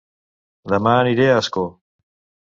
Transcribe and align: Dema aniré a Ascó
Dema 0.71 0.93
aniré 1.01 1.27
a 1.33 1.35
Ascó 1.41 1.65